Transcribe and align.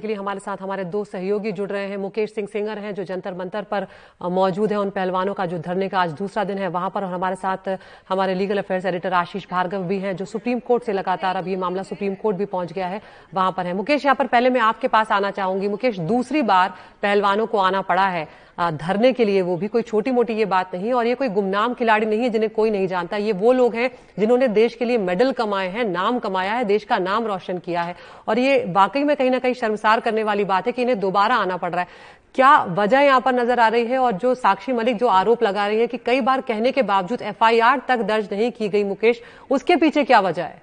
के 0.00 0.06
लिए 0.06 0.16
हमारे 0.16 0.40
साथ 0.40 0.56
हमारे 0.60 0.84
दो 0.86 1.04
सहयोगी 1.04 1.52
जुड़ 1.52 1.68
रहे 1.70 1.86
हैं। 1.86 1.96
मुकेश 1.96 2.32
सिंह 2.34 2.48
सिंगर 2.48 2.78
हैं, 2.78 2.94
जो 2.94 3.04
जंतर 3.04 3.34
मंतर 3.34 3.62
पर 3.64 3.86
मौजूद 4.22 4.72
हैं 4.72 4.78
उन 4.78 4.90
पहलवानों 4.90 5.34
का 5.34 5.46
जो 5.46 5.58
धरने 5.60 5.88
का 5.88 6.00
आज 6.00 6.12
दूसरा 6.12 6.44
दिन 6.44 6.58
है 6.58 6.68
वहाँ 6.68 6.90
पर। 6.90 7.04
और 7.04 7.12
हमारे 7.12 7.36
साथ, 7.36 7.68
हमारे 8.08 8.34
legal 8.34 8.58
affairs 8.58 8.86
editor 8.86 9.12
Ashish 9.12 9.46
Bhargava 9.50 9.82
भी 9.84 9.98
हैं, 9.98 10.16
जो 10.16 10.24
सुप्रीम 10.24 10.58
कोर्ट 10.60 10.84
से 10.84 10.92
लगातार 10.92 11.36
अब 11.36 11.48
ये 11.48 11.56
मामला 11.56 11.82
सुप्रीम 11.82 12.14
कोर्ट 12.14 12.36
भी 12.36 12.44
पहुँच 12.46 12.72
गया 12.72 12.86
है, 12.86 13.00
वहाँ 13.34 13.52
पर 13.52 13.66
है। 13.66 13.72
मुकेश, 13.74 14.04
यहाँ 14.04 14.16
पर 14.16 14.26
पहले 14.26 14.50
मैं 14.50 14.60
आपके 14.60 14.88
पास 14.88 15.12
आना 15.12 15.30
चाहूँगी। 15.30 15.68
मुकेश, 15.68 15.98
दूसरी 16.00 16.42
बार 16.42 16.74
पहलवानों 17.02 17.46
को 17.46 17.58
आना 17.58 17.80
पड़ा 17.82 18.06
है। 18.06 18.28
धरने 18.60 19.12
के 19.12 19.24
लिए 19.24 19.42
वो 19.42 19.56
भी 19.56 19.68
कोई 19.68 19.82
छोटी 19.82 20.10
मोटी 20.10 20.32
ये 20.32 20.44
बात 20.46 20.74
नहीं, 20.74 20.92
और 20.92 21.06
ये 21.06 21.14
कोई 21.14 21.28
गुमनाम 21.30 21.74
खिलाड़ी 21.74 22.06
नहीं 22.06 22.20
है 22.20 22.28
जिन्हें 22.30 22.50
कोई 22.50 22.70
नहीं 22.70 22.86
जानता। 22.88 23.16
ये 23.18 23.32
वो 23.34 23.52
लोग 23.52 23.74
हैं 23.74 23.90
जिन्होंने 24.18 24.48
देश 24.50 24.74
के 24.74 24.84
लिए 24.84 24.98
मेडल 24.98 25.32
कमाए 25.32 25.68
हैं, 25.68 25.84
नाम 25.86 26.18
कमाया 26.18 26.52
है, 26.52 26.64
देश 26.64 26.84
का 26.84 26.98
नाम 26.98 27.26
रोशन 27.26 27.58
किया 27.58 27.82
है। 27.82 27.96
और 28.28 28.38
ये 28.38 28.64
वाकई 28.68 29.04
में 29.04 29.16
कहीं 29.16 29.30
ना 29.30 29.38
कहीं 29.38 29.54
शर्मसार 29.54 30.00
करने 30.00 30.22
वाली 30.24 30.44
बात 30.44 30.66
है 30.66 30.72
कि 30.72 30.82
इन्हें 30.82 30.98
दोबारा 31.00 31.36
आना 31.36 31.56
पड़ 31.56 31.72
रहा 31.72 31.80
है। 31.80 32.18
क्या 32.34 32.56
वजह 32.70 33.00
यहाँ 33.00 33.20
पर 33.20 33.34
नज़र 33.34 33.60
आ 33.60 33.68
रही 33.68 33.84
है? 33.84 33.98
और 33.98 34.12
जो 34.14 34.34
साक्षी 34.36 34.72
मलिक 34.72 34.96
जो 34.96 35.06
आरोप 35.08 35.42
लगा 35.42 35.66
रही 35.66 35.80
है 35.80 35.86
कि 35.86 35.98
कई 35.98 36.20
बार 36.20 36.40
कहने 36.40 36.72
के 36.72 36.82
बावजूद 36.84 37.22
एफआईआर 37.24 37.82
तक 37.88 38.02
दर्ज 38.02 38.28
नहीं 38.32 38.50
की 38.50 38.68
गई, 38.68 38.84
मुकेश, 38.84 39.22
उसके 39.50 39.76
पीछे 39.76 40.04
क्या 40.04 40.20
वजह 40.20 40.42
है? 40.42 40.62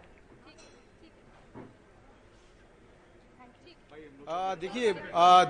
देखिए 4.27 4.93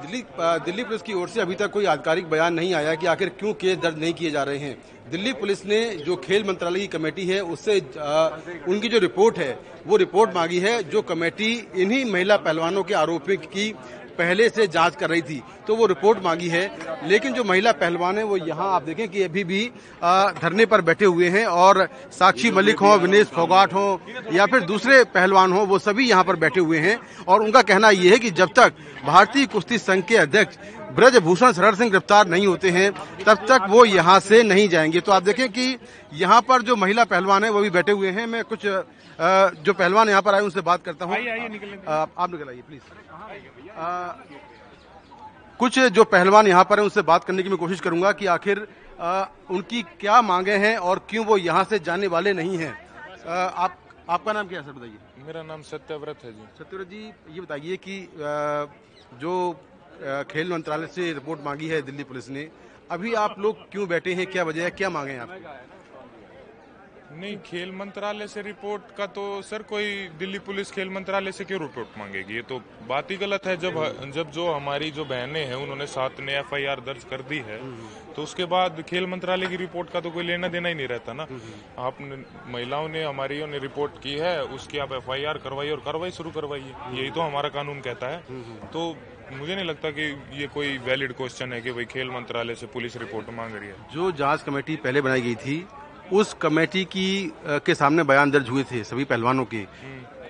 दिल्ली 0.02 0.22
दिल्ली 0.66 0.84
पुलिस 0.84 1.02
की 1.02 1.14
ओर 1.14 1.30
से 1.30 1.40
अभी 1.42 1.56
तक 1.56 1.72
कोई 1.72 1.86
आधिकारिक 1.88 2.30
बयान 2.30 2.54
नहीं 2.54 2.74
आया 2.74 2.94
कि 2.96 3.08
आखिर 3.08 3.30
क्यों 3.30 3.54
केस 3.54 3.78
दर्ज 3.78 3.98
नहीं 4.00 4.14
किए 4.14 4.30
जा 4.32 4.44
रहे 4.44 4.58
हैं। 4.58 4.78
दिल्ली 5.12 5.34
पुलिस 5.34 5.66
ने 5.66 5.80
जो 5.98 6.16
खेल 6.18 6.44
मंत्रालय 6.44 6.80
की 6.80 6.88
कमेटी 6.88 7.26
है 7.28 7.40
उससे 7.44 7.80
आ, 8.00 8.28
उनकी 8.68 8.88
जो 8.88 9.00
रिपोर्ट 9.00 9.38
है 9.38 9.60
वो 9.88 9.98
रिपोर्ट 9.98 10.36
मांगी 10.36 10.60
है 10.60 10.82
जो 10.86 11.02
कमेटी 11.04 11.52
इन्हीं 11.76 12.04
महिला 12.06 12.38
पहलवानों 12.38 12.84
के 12.84 12.94
आरोपी 12.94 13.38
की 13.38 13.74
पहले 14.18 14.50
से 14.50 14.68
जाँच 14.68 14.96
कर 14.96 15.10
रही 15.10 15.22
थी 15.22 15.42
तो 15.68 15.76
वो 15.76 15.86
रिपोर्ट 15.86 16.24
मांगी 16.24 16.48
है। 16.48 16.70
लेकिन 17.04 17.34
जो 17.34 17.44
महिला 17.44 17.72
पहलवान 17.74 18.18
है, 18.18 18.24
वो 18.24 18.38
यहाँ 18.38 18.74
आप 18.76 18.84
देखें 18.84 19.08
कि 19.10 19.24
अभी 19.24 19.44
भी 19.44 19.64
धरने 20.42 20.66
पर 20.66 20.82
बैठे 20.82 21.06
हुए 21.06 21.30
हैं 21.30 21.46
और 21.46 21.88
साक्षी 22.12 22.52
मलिक 22.52 22.80
हो, 22.80 22.96
विनेश 22.98 23.28
फोगाट 23.28 23.74
हो, 23.74 24.02
या 24.34 24.46
फिर 24.46 24.62
दूसरे 24.64 25.04
पहलवान 25.06 25.54
हो, 25.54 25.66
वो 25.66 25.80
सभी 25.80 26.10
यहाँ 26.10 26.24
पर 26.24 26.36
बैठे 26.38 26.60
हुए 26.60 26.80
हैं। 26.80 27.00
और 27.28 27.44
उनका 27.44 27.62
कहना 27.64 27.90
ये 27.90 28.12
है 28.12 28.20
कि 28.20 28.32
जब 28.32 28.54
तक 28.56 28.74
भारतीय 29.06 29.46
कुश्ती 29.48 29.78
संघ 29.78 30.04
के 30.04 30.16
अध्यक्ष 30.18 30.58
ब्रजभूषण 30.90 31.52
शरण 31.54 31.76
सिंह 31.76 31.90
गिरफ़्तार 31.92 32.28
नहीं 32.28 32.48
होते 32.48 32.70
हैं 32.72 32.92
तब 33.24 33.46
तक 33.48 33.66
वो 33.70 33.84
यहाँ 33.86 34.20
से 34.22 34.42
नहीं 34.44 34.68
जाएँगे। 34.70 35.00
तो 35.02 35.12
आप 35.12 35.24
देखें 35.24 35.50
कि 35.50 35.78
यहाँ 36.14 36.42
पर 36.42 36.62
जो 36.62 36.76
महिला 36.76 37.04
पहलवान 37.06 37.44
है 37.44 37.50
वो 37.50 37.62
भी 37.62 37.70
बैठे 37.72 37.92
हुए 37.92 38.12
हैं। 38.12 38.26
मैं 38.28 38.44
कुछ 38.46 38.66
जो 38.66 39.74
पहलवान 39.74 40.10
यहाँ 40.10 40.22
पर 40.22 40.36
आए 40.36 40.42
उनसे 40.42 40.62
बात 40.62 40.84
करता 40.86 41.06
हूँ। 41.06 41.16
आप 41.16 42.30
निकल 42.32 42.50
आइए 42.50 42.62
प्लीज़ 42.62 42.82
कुछ 45.60 45.80
जो 45.80 46.04
पहलवान 46.06 46.48
यहाँ 46.48 46.64
पर 46.64 46.80
है 46.80 46.84
उनसे 46.84 47.02
बात 47.04 47.24
करने 47.24 47.44
की 47.44 47.50
मैं 47.50 47.58
कोशिश 47.58 47.80
करूँगा 47.82 48.12
कि 48.12 48.26
आखिर 48.28 48.68
उनकी 49.52 49.82
क्या 50.00 50.22
मांगे 50.24 50.56
हैं 50.58 50.78
और 50.80 51.06
क्यों 51.10 51.26
वो 51.26 51.38
यहाँ 51.38 51.64
से 51.64 51.80
जाने 51.80 52.08
वाले 52.08 52.34
नहीं 52.34 52.58
हैं। 52.58 52.74
आप 53.28 53.78
आपका 54.10 54.34
नाम 54.34 54.48
क्या 54.48 54.60
है 54.60 54.66
सर 54.66 54.72
बताइए। 54.72 55.26
मेरा 55.26 55.42
नाम 55.44 55.62
सत्यव्रत 55.64 56.20
है 56.24 56.32
जी। 56.32 56.46
सत्यव्रत 56.60 56.88
जी 56.88 57.02
ये 57.36 57.42
बताइए 57.42 57.76
कि 57.78 57.98
जो 59.22 59.34
खेल 60.02 60.52
मंत्रालय 60.52 60.88
से 60.88 61.12
रिपोर्ट 61.14 61.42
मांगी 61.46 61.68
है 61.68 61.82
दिल्ली 61.82 62.04
पुलिस 62.04 62.30
ने। 62.30 62.48
अभी 62.92 63.14
आप 63.16 63.40
लोग 63.40 63.70
क्यों 63.72 63.88
बैठे 63.88 64.14
हैं? 64.14 64.26
क्या 64.28 64.44
वजह 64.44 64.64
है? 64.64 64.70
क्या 64.72 64.90
मांगे 64.90 65.12
हैं 65.12 65.20
आप? 65.20 65.30
नहीं, 67.10 67.38
खेल 67.46 67.72
मंत्रालय 67.72 68.28
से 68.28 68.42
रिपोर्ट 68.42 68.96
का 68.98 69.06
तो 69.08 69.42
सर, 69.42 69.62
कोई 69.64 70.08
दिल्ली 70.20 70.40
पुलिस 70.40 70.72
खेल 70.72 70.90
मंत्रालय 70.90 71.32
से 71.32 71.46
क्यों 71.46 71.60
रिपोर्ट 71.62 71.98
मांगेगी? 71.98 72.36
ये 72.36 72.42
तो 72.42 72.60
बात 72.88 73.12
ही 73.12 73.18
गलत 73.18 73.46
है। 73.46 73.56
जब 73.58 74.12
जब 74.12 74.32
जो 74.32 74.48
हमारी 74.52 74.90
जो 74.92 75.06
बहनें 75.06 75.46
हैं, 75.46 75.56
उन्होंने 75.56 75.86
सात 75.88 76.20
ने 76.20 76.38
एफआईआर 76.40 76.80
दर्ज 76.82 77.04
कर 77.04 77.22
दी 77.22 77.38
है 77.48 77.60
तो 78.16 78.24
उसके 78.24 78.46
बाद 78.46 78.82
खेल 78.90 79.08
मंत्रालय 79.08 79.48
की 79.48 79.56
रिपोर्ट 79.56 79.90
का 79.90 80.00
तो 80.02 80.12
कोई 80.12 80.24
लेना 80.24 80.48
देना 80.48 80.70
ही 80.70 80.76
नहीं 80.76 80.88
रहता 80.88 81.14
ना। 81.14 81.28
आप 81.80 81.98
महिलाओं 82.48 82.88
ने 82.90 83.04
हमारी 83.04 83.46
ने 83.48 83.60
रिपोर्ट 83.60 84.02
की 84.04 84.16
है, 84.16 84.44
उसकी 84.44 84.78
आप 84.78 84.94
एफ़ 84.94 85.10
करवाइए 85.44 85.72
और 85.72 85.82
कार्रवाई 85.86 86.12
शुरू 86.12 86.32
करवाइए। 86.32 86.74
यही 86.94 87.10
तो 87.12 87.22
हमारा 87.22 87.50
कानून 87.50 87.82
कहता 87.82 88.08
है। 88.08 88.20
तो 88.68 88.96
मुझे 89.32 89.56
नहीं 89.56 89.66
लगता 89.66 89.90
कि 89.92 90.04
ये 90.34 90.48
कोई 90.48 90.78
वैलिड 90.84 91.14
क्वेश्चन 91.14 91.54
है 91.54 91.62
कि 91.62 91.72
भाई 91.72 91.86
खेल 91.86 92.10
मंत्रालय 92.12 92.56
से 92.56 92.68
पुलिस 92.68 92.96
रिपोर्ट 92.98 93.30
मांग 93.34 93.56
रही 93.56 93.70
है। 93.70 93.76
जो 93.94 94.12
जाँच 94.14 94.44
कमेटी 94.44 94.76
पहले 94.78 95.02
बनाई 95.02 95.22
गई 95.22 95.36
थी 95.38 95.58
उस 96.14 96.34
कमेटी 96.34 96.84
की 96.86 97.34
के 97.48 97.76
सामने 97.76 98.04
बयान 98.04 98.32
दर्ज 98.32 98.50
हुए 98.50 98.64
थे 98.64 98.84
सभी 98.84 99.04
पहलवानों 99.04 99.46
के। 99.46 99.66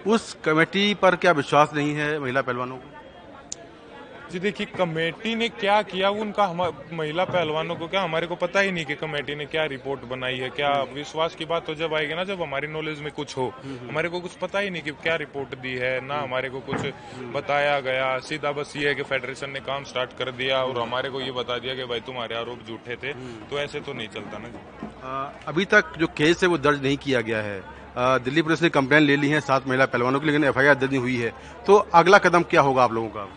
उस 0.08 0.38
कमेटी 0.46 0.94
पर 0.94 1.16
क्या 1.16 1.32
विश्वास 1.32 1.74
नहीं 1.74 1.94
है 1.94 2.20
महिला 2.20 2.42
पहलवानों 2.42 2.78
को? 2.78 2.90
जी 4.32 4.40
देखिए 4.40 4.68
कमेटी 4.68 5.34
ने 5.36 5.48
क्या 5.52 5.82
किया? 5.82 6.10
वो 6.10 6.22
उनका 6.22 6.46
हम 6.46 6.62
महिला 6.94 7.24
पहलवानों 7.26 7.76
को 7.76 7.88
क्या 7.88 8.02
हमारे 8.02 8.28
को 8.28 8.36
पता 8.36 8.60
ही 8.60 8.72
नहीं 8.72 8.86
कि 8.86 8.96
कमेटी 8.96 9.36
ने 9.36 9.46
क्या 9.46 9.66
रिपोर्ट 9.66 10.04
बनाई 10.06 10.38
है 10.38 10.50
क्या 10.50 10.72
विश्वास 10.94 11.36
की 11.36 11.46
बात 11.46 11.66
तो 11.66 11.76
जब 11.76 11.94
आएगी 11.94 12.16
ना 12.16 12.24
जब 12.24 12.42
हमारी 12.42 12.68
नॉलेज 12.68 13.00
में 13.02 13.12
कुछ 13.12 13.38
हो 13.38 13.48
हमारे 13.64 14.10
को 14.10 14.20
कुछ 14.20 14.36
पता 14.38 14.60
ही 14.60 14.70
नहीं 14.70 14.82
कि 14.82 14.92
क्या 15.04 15.16
रिपोर्ट 15.16 15.56
दी 15.60 15.74
है 15.76 15.94
ना 16.08 16.20
हमारे 16.22 16.50
को 16.50 16.60
कुछ 16.62 16.86
बताया 17.34 17.80
गया। 17.80 18.18
सीधा 18.28 18.52
बस 18.52 18.74
ये 18.78 18.88
है 18.88 18.96
कि 18.96 19.04
फेडरेशन 19.06 19.50
ने 19.50 19.60
काम 19.62 19.84
स्टार्ट 19.86 20.18
कर 20.20 20.32
दिया 20.34 20.64
और 20.64 20.80
हमारे 20.80 21.10
को 21.10 21.22
ये 21.22 21.32
बता 21.32 21.58
दिया 21.58 21.76
कि 21.76 21.86
भाई 21.86 22.00
तुम्हारे 22.04 22.36
आरोप 22.36 22.68
झूठे 22.68 22.96
थे 22.98 23.14
तो 23.50 23.60
ऐसे 23.60 23.80
तो 23.80 23.94
नहीं 23.94 24.08
चलता 24.10 24.38
ना 24.38 25.24
अभी 25.48 25.66
तक 25.68 25.98
जो 26.00 26.08
केस 26.18 26.44
है 26.44 26.50
वो 26.50 26.58
दर्ज 26.60 26.84
नहीं 26.84 26.98
किया 27.00 27.22
गया 27.24 27.42
है। 27.42 27.60
दिल्ली 28.24 28.42
पुलिस 28.42 28.62
ने 28.62 28.70
कंप्लेन 28.72 29.04
ले 29.04 29.16
ली 29.16 29.30
है 29.30 29.40
सात 29.42 29.68
महिला 29.68 29.86
पहलवानों 29.88 30.20
की 30.20 30.26
लेकिन 30.26 30.44
एफआईआर 30.46 30.76
दर्ज 30.76 30.92
नहीं 30.92 31.02
हुई 31.02 31.18
है। 31.18 31.34
तो 31.68 31.78
अगला 31.96 32.18
कदम 32.20 32.44
क्या 32.46 32.62
होगा 32.62 32.84
आप 32.84 32.92
लोगों 32.94 33.10
का? 33.10 33.28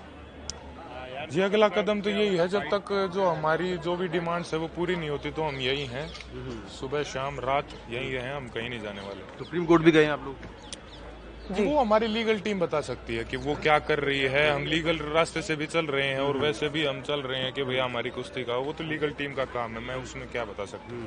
जी 1.32 1.40
अगला 1.40 1.68
कदम 1.70 2.00
तो 2.00 2.10
यही 2.10 2.36
है 2.36 2.46
जब 2.48 2.62
तक 2.70 2.92
जो 3.14 3.26
हमारी 3.26 3.76
जो 3.78 3.96
भी 3.96 4.08
डिमांड्स 4.08 4.52
है 4.54 4.58
वो 4.60 4.66
पूरी 4.76 4.96
नहीं 4.96 5.10
होती 5.10 5.30
तो 5.30 5.42
हम 5.42 5.56
यही 5.60 5.84
हैं। 5.86 6.06
सुबह 6.70 7.02
शाम 7.10 7.38
रात 7.40 7.68
यही 7.90 8.10
हैं 8.14 8.34
हम 8.34 8.48
कहीं 8.48 8.68
नहीं 8.70 8.80
जाने 8.80 9.00
वाले। 9.00 9.20
सुप्रीम 9.38 9.64
कोर्ट 9.66 9.82
भी 9.82 9.92
गए 9.92 10.04
हैं 10.04 10.10
आप 10.10 10.24
लोग? 10.24 10.36
जी। 11.50 11.64
वो 11.64 11.78
हमारी 11.78 12.06
लीगल 12.06 12.38
टीम 12.40 12.60
बता 12.60 12.80
सकती 12.80 13.16
है 13.16 13.24
कि 13.24 13.36
वो 13.38 13.54
क्या 13.62 13.78
कर 13.86 13.98
रही 14.00 14.20
है। 14.32 14.50
हम 14.50 14.66
लीगल 14.66 14.98
रास्ते 15.14 15.42
से 15.42 15.56
भी 15.56 15.66
चल 15.66 15.86
रहे 15.86 16.06
हैं 16.06 16.20
और 16.20 16.36
वैसे 16.38 16.68
भी 16.68 16.84
हम 16.86 17.00
चल 17.02 17.20
रहे 17.22 17.40
हैं 17.40 17.52
कि 17.52 17.64
भैया 17.64 17.84
हमारी 17.84 18.10
कुश्ती 18.10 18.44
का 18.44 18.56
वो 18.58 18.72
तो 18.72 18.84
लीगल 18.84 19.10
टीम 19.18 19.32
का 19.34 19.44
काम 19.54 19.72
है 19.72 19.80
मैं 19.80 19.94
उसमें 20.02 20.26
क्या 20.32 20.44
बता 20.44 20.64
सकती 20.64 20.94
हूँ? 20.94 21.02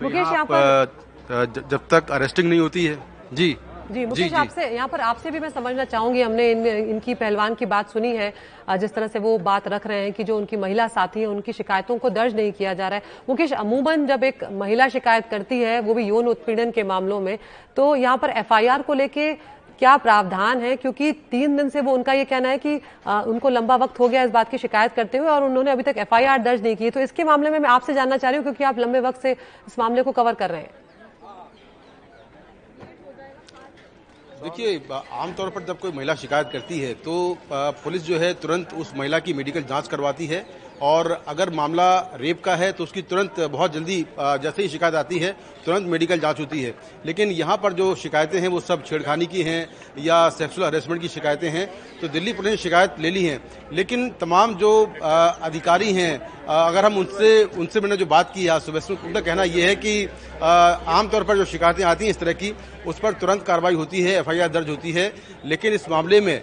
तो 0.00 1.68
जब 1.68 1.86
तक 1.90 2.10
अरेस्टिंग 2.12 2.48
नहीं 2.48 2.60
होती 2.60 2.84
है 2.84 2.98
जी। 3.32 3.56
जी 3.84 4.04
मुकेश 4.06 4.32
आपसे 4.34 4.66
यहाँ 4.66 4.88
पर 4.88 5.00
आपसे 5.00 5.30
भी 5.30 5.40
मैं 5.40 5.48
समझना 5.50 5.84
चाहूँगी 5.84 6.20
हमने 6.22 6.50
इन, 6.50 6.66
इनकी 6.66 7.14
पहलवान 7.14 7.54
की 7.54 7.66
बात 7.66 7.90
सुनी 7.90 8.14
है 8.16 8.32
जिस 8.78 8.94
तरह 8.94 9.06
से 9.06 9.18
वो 9.18 9.36
बात 9.38 9.66
रख 9.68 9.86
रहे 9.86 10.02
हैं 10.02 10.12
कि 10.12 10.24
जो 10.24 10.36
उनकी 10.36 10.56
महिला 10.56 10.86
साथी 10.88 11.20
है 11.20 11.26
उनकी 11.26 11.52
शिकायतों 11.52 11.98
को 11.98 12.10
दर्ज 12.10 12.36
नहीं 12.36 12.52
किया 12.52 12.72
जा 12.74 12.88
रहा 12.88 12.98
है। 12.98 13.04
मुकेश 13.28 13.52
अमूमन 13.54 14.06
जब 14.06 14.24
एक 14.24 14.44
महिला 14.52 14.88
शिकायत 14.88 15.26
करती 15.30 15.60
है 15.60 15.80
वो 15.80 15.94
भी 15.94 16.04
यौन 16.04 16.28
उत्पीड़न 16.28 16.70
के 16.70 16.82
मामलों 16.82 17.20
में 17.20 17.38
तो 17.76 17.94
यहाँ 17.96 18.16
पर 18.18 18.30
एफआईआर 18.30 18.82
को 18.82 18.94
लेके 18.94 19.32
क्या 19.78 19.96
प्रावधान 19.96 20.60
है? 20.60 20.74
क्योंकि 20.76 21.10
तीन 21.30 21.56
दिन 21.56 21.68
से 21.68 21.80
वो 21.80 21.94
उनका 21.94 22.12
ये 22.12 22.24
कहना 22.24 22.48
है 22.48 22.58
कि 22.58 22.80
आ, 23.06 23.20
उनको 23.22 23.48
लंबा 23.48 23.76
वक्त 23.76 24.00
हो 24.00 24.08
गया 24.08 24.22
इस 24.22 24.30
बात 24.30 24.50
की 24.50 24.58
शिकायत 24.58 24.92
करते 24.92 25.18
हुए 25.18 25.28
और 25.28 25.44
उन्होंने 25.44 25.70
अभी 25.70 25.82
तक 25.82 25.98
एफआईआर 25.98 26.42
दर्ज 26.42 26.62
नहीं 26.62 26.76
की 26.76 26.90
तो 26.90 27.00
इसके 27.00 27.24
मामले 27.24 27.50
में 27.50 27.58
मैं 27.58 27.70
आपसे 27.70 27.94
जानना 27.94 28.16
चाह 28.16 28.30
रही 28.30 28.36
हूँ 28.38 28.44
क्योंकि 28.44 28.64
आप 28.64 28.78
लंबे 28.78 29.00
वक्त 29.00 29.20
से 29.22 29.32
इस 29.32 29.78
मामले 29.78 30.02
को 30.02 30.12
कवर 30.12 30.34
कर 30.34 30.50
रहे 30.50 30.60
हैं। 30.60 30.83
देखिए, 34.44 34.80
आमतौर 34.90 35.48
पर 35.50 35.62
जब 35.64 35.78
कोई 35.80 35.92
महिला 35.92 36.14
शिकायत 36.14 36.48
करती 36.52 36.78
है 36.78 36.92
तो 36.96 37.14
पुलिस 37.50 38.02
जो 38.04 38.18
है 38.18 38.32
तुरंत 38.34 38.72
उस 38.74 38.92
महिला 38.96 39.18
की 39.18 39.32
मेडिकल 39.34 39.62
जाँच 39.64 39.88
करवाती 39.88 40.26
है 40.26 40.44
और 40.82 41.10
अगर 41.28 41.50
मामला 41.50 41.86
रेप 42.14 42.42
का 42.44 42.56
है 42.56 42.70
तो 42.72 42.84
उसकी 42.84 43.02
तुरंत 43.04 43.40
बहुत 43.42 43.72
जल्दी 43.72 43.96
जैसे 44.18 44.62
ही 44.62 44.68
शिकायत 44.68 44.94
आती 44.94 45.18
है, 45.18 45.32
तुरंत 45.64 45.86
मेडिकल 45.88 46.18
जाँच 46.20 46.40
होती 46.40 46.62
है। 46.62 46.74
लेकिन 47.06 47.30
यहाँ 47.30 47.56
पर 47.56 47.72
जो 47.72 47.94
शिकायतें 47.94 48.38
हैं, 48.40 48.48
वो 48.48 48.60
सब 48.60 48.84
छेड़खानी 48.84 49.26
की 49.26 49.42
हैं 49.42 49.68
या 50.00 50.28
सेक्सुअल 50.30 50.66
हरेसमेंट 50.66 51.02
की 51.02 51.08
शिकायतें 51.08 51.48
हैं 51.50 51.66
तो 52.00 52.08
दिल्ली 52.10 52.32
पुलिस 52.34 52.50
ने 52.50 52.56
शिकायत 52.58 53.00
ले 53.00 53.10
ली 53.10 53.24
है। 53.24 53.40
लेकिन 53.72 54.08
तमाम 54.20 54.54
जो 54.56 54.72
अधिकारी 55.02 55.92
हैं 55.92 56.33
अगर 56.44 56.84
हम 56.84 56.96
उनसे 56.98 57.28
उनसे 57.58 57.80
मैंने 57.80 57.96
जो 57.96 58.06
बात 58.06 58.32
की 58.34 58.46
आज 58.46 58.62
सुबह 58.62 58.80
उनका 58.92 59.20
कहना 59.20 59.44
यह 59.44 59.66
है 59.66 59.74
कि 59.76 60.08
आमतौर 60.42 61.24
पर 61.24 61.36
जो 61.36 61.44
शिकायतें 61.44 61.84
आती 61.84 62.04
हैं 62.04 62.10
इस 62.10 62.18
तरह 62.18 62.32
की, 62.32 62.52
उस 62.86 62.98
पर 62.98 63.12
तुरंत 63.14 63.42
कार्रवाई 63.42 63.74
होती 63.74 64.00
है, 64.02 64.18
एफआईआर 64.18 64.48
दर्ज 64.48 64.68
होती 64.68 64.92
है। 64.92 65.12
लेकिन 65.46 65.72
इस 65.72 65.88
मामले 65.90 66.20
में 66.20 66.42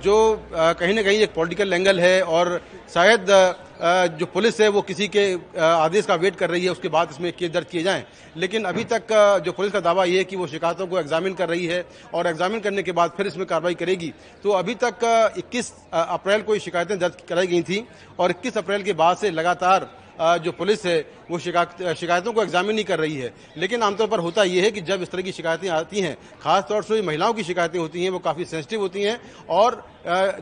जो 0.00 0.16
कहीं 0.52 0.94
ना 0.94 1.02
कहीं 1.02 1.18
एक 1.18 1.34
पॉलिटिकल 1.34 1.72
एंगल 1.72 2.00
है 2.00 2.22
और 2.22 2.60
शायद 2.94 3.30
जो 3.80 4.26
पुलिस 4.26 4.60
है, 4.60 4.68
वो 4.68 4.80
किसी 4.82 5.06
के 5.08 5.22
आदेश 5.56 6.06
का 6.06 6.14
वेट 6.14 6.36
कर 6.36 6.50
रही 6.50 6.64
है, 6.64 6.70
उसके 6.70 6.88
बाद 6.88 7.10
इसमें 7.10 7.32
केस 7.32 7.50
दर्ज 7.50 7.66
किए 7.66 7.82
जाएँ। 7.82 8.04
लेकिन 8.36 8.64
अभी 8.64 8.84
तक 8.84 9.12
जो 9.44 9.52
पुलिस 9.52 9.72
का 9.72 9.80
दावा 9.80 10.04
ये 10.04 10.18
है 10.18 10.24
कि 10.24 10.36
वो 10.36 10.46
शिकायतों 10.46 10.86
को 10.86 10.98
एग्जामिन 10.98 11.34
कर 11.34 11.48
रही 11.48 11.66
है 11.66 11.84
और 12.14 12.26
एग्जामिन 12.26 12.60
करने 12.60 12.82
के 12.82 12.92
बाद 12.92 13.12
फिर 13.16 13.26
इसमें 13.26 13.46
कार्रवाई 13.46 13.74
करेगी। 13.74 14.12
तो 14.44 14.50
अभी 14.52 14.74
तक 14.76 15.04
21 15.38 15.72
अप्रैल 15.92 16.42
को 16.42 16.54
ये 16.54 16.60
शिकायतें 16.60 16.98
दर्ज 16.98 17.22
कराई 17.28 17.46
गई 17.46 17.62
थी 17.62 17.86
और 18.18 18.30
21 18.30 18.58
अप्रैल 18.58 18.82
के 18.82 18.92
बाद 18.94 19.16
से 19.16 19.30
लगातार 19.30 19.88
जो 20.20 20.52
पुलिस 20.52 20.84
है, 20.86 20.98
वो 21.30 21.38
शिकायत, 21.38 21.96
शिकायतों 21.96 22.32
को 22.32 22.42
एग्जामिन 22.42 22.74
नहीं 22.74 22.84
कर 22.84 22.98
रही 22.98 23.16
है। 23.16 23.32
लेकिन 23.56 23.82
आमतौर 23.82 24.06
पर 24.08 24.18
होता 24.20 24.42
यह 24.44 24.64
है 24.64 24.70
कि 24.70 24.80
जब 24.82 25.02
इस 25.02 25.10
तरह 25.10 25.22
की 25.22 25.32
शिकायतें 25.32 25.68
आती 25.70 26.00
हैं, 26.00 26.16
खासतौर 26.42 26.82
से 26.82 27.00
महिलाओं 27.02 27.32
की 27.32 27.44
शिकायतें 27.44 27.78
होती 27.78 28.02
हैं, 28.02 28.10
वो 28.10 28.18
काफ़ी 28.20 28.44
सेंसिटिव 28.44 28.80
होती 28.80 29.02
हैं 29.02 29.20
और 29.48 29.82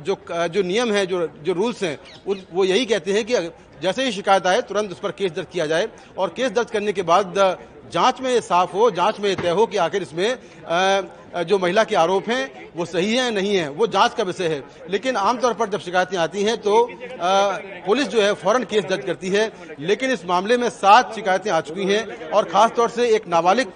जो 0.00 0.16
जो 0.48 0.62
नियम 0.62 0.92
है, 0.92 1.06
जो 1.06 1.26
जो 1.42 1.52
रूल्स 1.52 1.82
हैं 1.82 1.98
वो 2.26 2.64
यही 2.64 2.86
कहते 2.86 3.12
हैं 3.12 3.24
कि 3.24 3.50
जैसे 3.82 4.04
ही 4.04 4.12
शिकायत 4.12 4.46
आए, 4.46 4.60
तुरंत 4.62 4.90
उस 4.92 4.98
पर 4.98 5.10
केस 5.12 5.32
दर्ज 5.32 5.46
किया 5.52 5.66
जाए 5.66 5.88
और 6.18 6.28
केस 6.36 6.50
दर्ज 6.50 6.70
करने 6.70 6.92
के 6.92 7.02
बाद 7.04 7.38
जाँच 7.92 8.20
में 8.20 8.30
ये 8.30 8.40
साफ़ 8.42 8.72
हो, 8.72 8.90
जाँच 8.92 9.20
में 9.20 9.28
ये 9.28 9.34
तय 9.36 9.50
हो 9.50 9.66
कि 9.66 9.76
आखिर 9.78 10.02
इसमें 10.02 10.38
जो 11.38 11.58
महिला 11.58 11.82
के 11.84 11.96
आरोप 11.96 12.28
हैं, 12.28 12.70
वो 12.76 12.84
सही 12.86 13.14
है 13.14 13.30
नहीं 13.30 13.54
है, 13.56 13.68
वो 13.70 13.86
जाँच 13.86 14.14
का 14.14 14.24
विषय 14.24 14.48
है। 14.48 14.62
लेकिन 14.90 15.16
आमतौर 15.16 15.54
पर 15.54 15.68
जब 15.68 15.80
शिकायतें 15.80 16.16
आती 16.18 16.42
हैं 16.42 16.56
तो 16.58 16.88
पुलिस 17.86 18.08
जो 18.08 18.20
है 18.22 18.32
फ़ौरन 18.34 18.64
केस 18.64 18.84
दर्ज 18.84 19.04
करती 19.06 19.28
है, 19.28 19.50
लेकिन 19.80 20.10
इस 20.10 20.24
मामले 20.26 20.56
में 20.56 20.68
सात 20.70 21.14
शिकायतें 21.14 21.50
आ 21.50 21.60
चुकी 21.62 21.84
हैं 21.84 22.30
और 22.30 22.44
खासतौर 22.46 22.88
से 22.90 23.08
एक 23.16 23.28
नाबालिग 23.28 23.68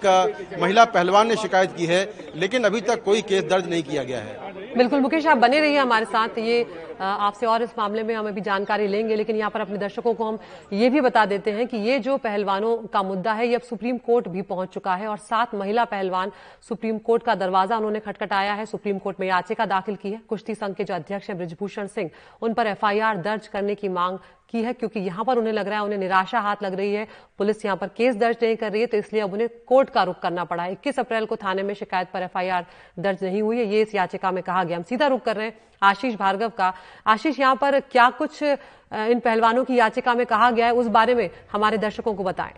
महिला 0.61 0.85
पहलवान 0.87 1.27
ने 1.27 1.35
शिकायत 1.35 1.75
की 1.77 1.85
है, 1.85 2.07
लेकिन 2.35 2.63
अभी 2.63 2.81
तक 2.83 3.03
कोई 3.03 3.21
केस 3.23 3.43
दर्ज 3.43 3.69
नहीं 3.69 3.83
किया 3.83 4.03
गया 4.03 4.19
है। 4.19 4.41
बिल्कुल, 4.77 4.99
मुकेश, 4.99 5.25
आप 5.27 5.37
बने 5.37 5.59
रहिए 5.59 5.77
हमारे 5.77 6.05
साथ, 6.07 6.37
ये 6.39 6.65
आपसे 7.03 7.45
और 7.45 7.63
इस 7.63 7.77
मामले 7.77 8.03
में 8.03 8.13
हम 8.15 8.27
अभी 8.27 8.41
जानकारी 8.41 8.87
लेंगे, 8.87 9.15
लेकिन 9.15 9.35
यहाँ 9.35 9.49
पर 9.51 9.61
अपने 9.61 9.77
दर्शकों 9.77 10.13
को 10.13 10.25
हम 10.25 10.39
ये 10.73 10.89
भी 10.89 11.01
बता 11.01 11.25
देते 11.25 11.51
हैं 11.51 11.67
कि 11.67 11.77
ये 11.79 11.97
जो 11.99 12.17
पहलवानों 12.19 12.75
का 12.87 13.03
मुद्दा 13.03 13.33
है, 13.33 13.47
ये 13.47 13.55
अब 13.55 13.61
सुप्रीम 13.61 13.97
कोर्ट 13.99 14.27
भी 14.27 14.41
पहुँच 14.43 14.69
चुका 14.69 14.95
है 14.95 15.07
और 15.07 15.17
सात 15.19 15.55
महिला 15.55 15.85
पहलवान 15.85 16.31
सुप्रीम 16.69 16.97
कोर्ट 16.99 17.23
का 17.23 17.35
दरवाज़ा 17.35 17.77
उन्होंने 17.77 17.99
खटखटाया 18.01 18.53
है। 18.53 18.65
सुप्रीम 18.65 18.99
कोर्ट 18.99 19.19
में 19.19 19.27
याचिका 19.27 19.65
दाखिल 19.67 19.95
की 19.95 20.11
है। 20.11 20.21
कुश्ती 20.29 20.55
संघ 20.55 20.75
के 20.75 20.83
जो 20.83 20.93
अध्यक्ष 20.93 21.29
है 21.29 21.35
ब्रिजभूषण 21.37 21.87
सिंह, 21.87 22.09
उन 22.41 22.53
पर 22.53 22.67
एफआईआर 22.67 23.17
दर्ज 23.19 23.47
करने 23.47 23.75
की 23.75 23.89
मांग 23.89 24.17
की 24.49 24.61
है, 24.63 24.73
क्योंकि 24.73 24.99
यहाँ 24.99 25.23
पर 25.25 25.37
उन्हें 25.37 25.53
लग 25.53 25.67
रहा 25.67 25.77
है, 25.77 25.85
उन्हें 25.85 25.99
निराशा 25.99 26.39
हाथ 26.39 26.63
लग 26.63 26.73
रही 26.73 26.93
है। 26.93 27.07
पुलिस 27.37 27.65
यहाँ 27.65 27.77
पर 27.77 27.87
केस 27.89 28.15
दर्ज 28.17 28.37
नहीं 28.43 28.55
कर 28.55 28.71
रही 28.71 28.81
है 28.81 28.87
तो 28.87 28.97
इसलिए 28.97 29.21
अब 29.21 29.33
उन्हें 29.33 29.49
कोर्ट 29.67 29.89
का 29.89 30.03
रुख 30.03 30.19
करना 30.21 30.43
पड़ा 30.43 30.63
है। 30.63 30.71
इक्कीस 30.71 30.99
अप्रैल 30.99 31.25
को 31.25 31.35
थाने 31.35 31.63
में 31.63 31.73
शिकायत 31.73 32.07
पर 32.13 32.23
एफआईआर 32.23 32.65
दर्ज 32.99 33.23
नहीं 33.23 33.41
हुई 33.41 33.57
है, 33.57 33.65
ये 33.65 33.81
इस 33.81 33.95
याचिका 33.95 34.31
में 34.31 34.43
कहा 34.43 34.63
गया। 34.63 34.77
हम 34.77 34.83
सीधा 34.83 35.07
रुख 35.07 35.21
कर 35.23 35.35
रहे 35.35 35.47
हैं 35.47 35.71
आशीष 35.81 36.15
भार्गव 36.15 36.49
का 36.49 36.73
आशीष, 37.07 37.39
यहाँ 37.39 37.55
पर 37.55 37.79
क्या 37.81 38.09
कुछ 38.11 38.43
इन 38.43 39.19
पहलवानों 39.19 39.63
की 39.63 39.75
याचिका 39.75 40.13
में 40.13 40.25
कहा 40.25 40.51
गया 40.51 40.65
है? 40.65 40.73
उस 40.73 40.87
बारे 40.89 41.15
में 41.15 41.29
हमारे 41.51 41.77
दर्शकों 41.77 42.13
को 42.13 42.23
बताएँ। 42.23 42.53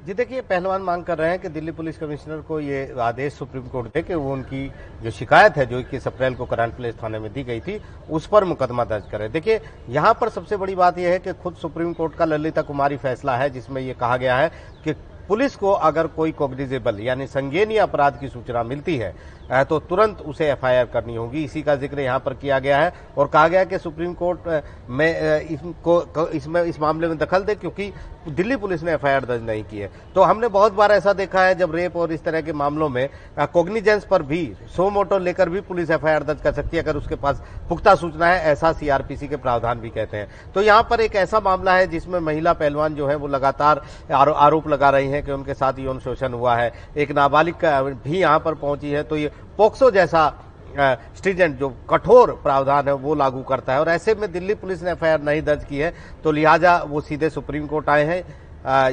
जी, 0.00 0.14
देखिए, 0.14 0.40
पहलवान 0.40 0.82
मांग 0.82 1.02
कर 1.04 1.18
रहे 1.18 1.30
हैं 1.30 1.38
कि 1.38 1.48
दिल्ली 1.48 1.72
पुलिस 1.72 1.98
कमिश्नर 1.98 2.40
को 2.40 2.58
ये 2.60 2.94
आदेश 3.00 3.32
सुप्रीम 3.32 3.66
कोर्ट 3.68 3.92
दे 3.94 4.02
कि 4.02 4.14
वो 4.14 4.32
उनकी 4.32 4.66
जो 5.02 5.10
शिकायत 5.10 5.56
है, 5.56 5.66
जो 5.66 5.78
इक्कीस 5.78 6.06
अप्रैल 6.06 6.34
को 6.34 6.46
करंट 6.46 6.76
प्लेस 6.76 6.94
थाने 7.02 7.18
में 7.18 7.32
दी 7.32 7.42
गई 7.44 7.60
थी, 7.60 7.80
उस 8.10 8.26
पर 8.26 8.44
मुकदमा 8.44 8.84
दर्ज 8.84 9.10
करे। 9.10 9.28
देखिए, 9.28 9.60
यहाँ 9.88 10.14
पर 10.20 10.28
सबसे 10.28 10.56
बड़ी 10.56 10.74
बात 10.74 10.98
यह 10.98 11.10
है 11.10 11.18
कि 11.18 11.32
खुद 11.32 11.54
सुप्रीम 11.54 11.92
कोर्ट 11.92 12.14
का 12.14 12.24
ललिता 12.24 12.62
कुमारी 12.62 12.96
फैसला 12.96 13.36
है, 13.36 13.50
जिसमें 13.50 13.82
ये 13.82 13.94
कहा 13.94 14.16
गया 14.16 14.36
है 14.36 14.48
कि 14.84 14.92
पुलिस 15.30 15.54
को 15.56 15.72
अगर 15.86 16.06
कोई 16.10 16.32
कॉग्निजेबल 16.32 17.00
यानी 17.00 17.26
संज्ञेय 17.28 17.76
अपराध 17.78 18.18
की 18.20 18.28
सूचना 18.28 18.62
मिलती 18.64 18.96
है 18.96 19.14
तो 19.64 19.78
तुरंत 19.80 20.20
उसे 20.22 20.48
एफआईआर 20.50 20.84
करनी 20.86 21.14
होगी। 21.16 21.42
इसी 21.44 21.62
का 21.62 21.74
ज़िक्र 21.76 22.00
यहाँ 22.00 22.18
पर 22.20 22.34
किया 22.34 22.58
गया 22.58 22.78
है 22.78 22.92
और 23.18 23.26
कहा 23.28 23.48
गया 23.48 23.64
कि 23.64 23.78
सुप्रीम 23.78 24.12
कोर्ट 24.14 24.62
में 24.90 25.40
इसको 25.42 26.26
इसमें, 26.28 26.62
इस 26.62 26.80
मामले 26.80 27.08
में 27.08 27.16
दखल 27.18 27.42
दे, 27.42 27.54
क्योंकि 27.54 27.92
दिल्ली 28.28 28.56
पुलिस 28.56 28.82
ने 28.82 28.92
एफआईआर 28.92 29.24
दर्ज 29.24 29.42
नहीं 29.42 29.62
की 29.64 29.78
है। 29.78 29.90
तो 30.14 30.22
हमने 30.22 30.48
बहुत 30.48 30.72
बार 30.72 30.92
ऐसा 30.92 31.12
देखा 31.12 31.44
है, 31.44 31.54
जब 31.54 31.74
रेप 31.74 31.96
और 31.96 32.12
इस 32.12 32.22
तरह 32.24 32.40
के 32.40 32.52
मामलों 32.54 32.88
में 32.88 33.08
कोग्निजेंस 33.52 34.04
पर 34.04 34.22
भी 34.22 34.42
सो 34.66 34.88
मोटो 34.90 35.18
लेकर 35.20 35.48
भी 35.48 35.60
पुलिस 35.62 35.90
एफआईआर 35.90 36.22
दर्ज 36.24 36.40
कर 36.40 36.52
सकती 36.52 36.76
है, 36.76 36.82
अगर 36.82 36.96
उसके 36.96 37.14
पास 37.16 37.42
पुख्ता 37.68 37.94
सूचना 37.96 38.26
है, 38.26 38.40
ऐसा 38.42 38.72
सीआरपीसी 38.74 39.28
के 39.28 39.36
प्रावधान 39.38 39.80
भी 39.80 39.90
कहते 39.90 40.16
हैं। 40.16 40.52
तो 40.54 40.62
यहाँ 40.62 40.86
पर 40.90 41.00
एक 41.00 41.16
ऐसा 41.16 41.40
मामला 41.40 41.74
है, 41.74 41.86
जिसमें 41.88 42.18
महिला 42.20 42.52
पहलवान 42.54 42.94
जो 42.94 43.08
है, 43.08 43.16
वो 43.16 43.26
लगातार 43.28 43.82
आरोप 44.12 44.68
लगा 44.68 44.90
रही 44.90 45.10
है 45.20 45.26
कि 45.26 45.32
उनके 45.32 45.54
साथ 45.54 45.78
यौन 45.78 45.98
शोषण 46.00 46.32
हुआ 46.34 46.56
है। 46.56 46.72
एक 46.96 47.12
नाबालिग 47.12 47.64
भी 48.04 48.18
यहाँ 48.18 48.38
पर 48.40 48.54
पहुँची 48.56 48.90
है 48.90 49.02
तो 49.04 49.16
ये 49.16 49.30
पोक्सो 49.58 49.90
जैसा 49.92 50.28
स्ट्रीजेंट 51.16 51.58
जो 51.58 51.68
कठोर 51.90 52.30
प्रावधान 52.42 52.88
है, 52.88 52.92
वो 52.94 53.14
लागू 53.14 53.42
करता 53.44 53.72
है। 53.72 53.80
और 53.80 53.88
ऐसे 53.90 54.14
में 54.14 54.30
दिल्ली 54.32 54.54
पुलिस 54.56 54.82
ने 54.82 54.90
एफआईआर 54.90 55.22
नहीं 55.22 55.42
दर्ज 55.42 55.64
की 55.64 55.78
है 55.78 55.92
तो 56.24 56.32
लिहाजा 56.32 56.76
वो 56.84 57.00
सीधे 57.02 57.30
सुप्रीम 57.30 57.66
कोर्ट 57.66 57.88
आए 57.88 58.04
हैं। 58.04 58.22